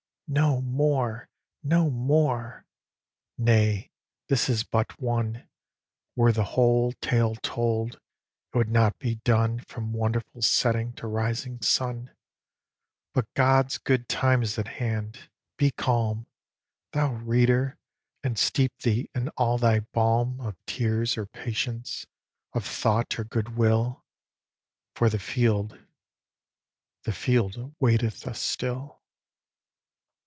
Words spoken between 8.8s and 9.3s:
be